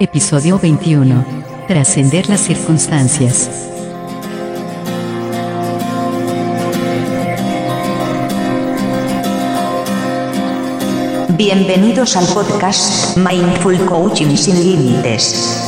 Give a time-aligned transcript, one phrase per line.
[0.00, 1.24] Episodio 21.
[1.66, 3.50] Trascender las circunstancias.
[11.30, 15.67] Bienvenidos al podcast Mindful Coaching sin Límites.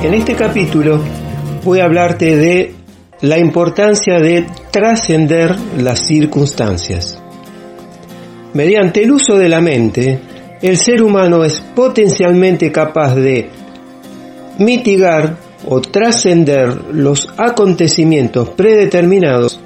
[0.03, 1.01] En este capítulo
[1.65, 2.75] voy a hablarte de
[3.23, 7.19] la importancia de trascender las circunstancias.
[8.55, 10.21] Mediante el uso de la mente,
[10.62, 13.50] el ser humano es potencialmente capaz de
[14.59, 19.61] mitigar o trascender los acontecimientos predeterminados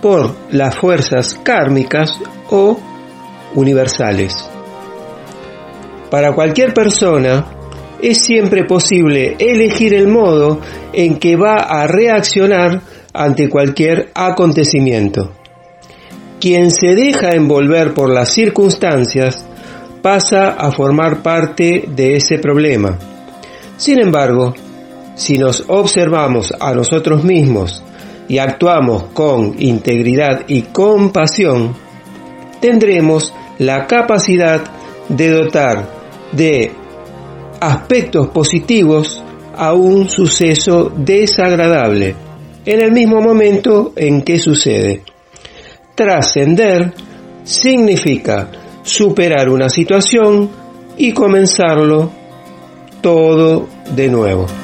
[0.00, 2.18] por las fuerzas kármicas
[2.50, 2.78] o
[3.54, 4.48] universales.
[6.10, 7.46] Para cualquier persona
[8.00, 10.60] es siempre posible elegir el modo
[10.92, 15.32] en que va a reaccionar ante cualquier acontecimiento.
[16.40, 19.44] Quien se deja envolver por las circunstancias
[20.02, 22.98] pasa a formar parte de ese problema.
[23.78, 24.54] Sin embargo,
[25.14, 27.82] si nos observamos a nosotros mismos
[28.28, 31.74] y actuamos con integridad y compasión,
[32.60, 34.62] tendremos la capacidad
[35.08, 35.88] de dotar
[36.32, 36.72] de
[37.60, 39.22] aspectos positivos
[39.56, 42.16] a un suceso desagradable
[42.64, 45.02] en el mismo momento en que sucede.
[45.94, 46.92] Trascender
[47.44, 48.50] significa
[48.82, 50.50] superar una situación
[50.96, 52.10] y comenzarlo
[53.00, 54.63] todo de nuevo.